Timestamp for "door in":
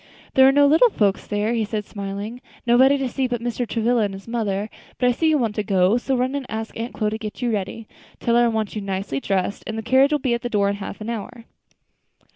10.49-10.77